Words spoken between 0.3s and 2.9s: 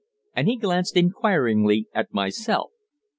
And he glanced inquiringly at myself.